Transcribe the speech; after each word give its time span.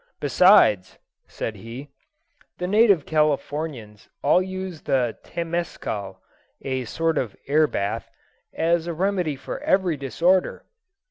Besides," 0.19 0.97
said 1.27 1.57
he, 1.57 1.89
"the 2.57 2.65
native 2.65 3.05
Californians 3.05 4.09
all 4.23 4.41
use 4.41 4.81
the 4.81 5.15
Temescal 5.23 6.17
(a 6.63 6.85
sort 6.85 7.19
of 7.19 7.35
air 7.45 7.67
bath) 7.67 8.09
as 8.51 8.87
a 8.87 8.93
remedy 8.95 9.35
for 9.35 9.59
every 9.59 9.97
disorder." 9.97 10.65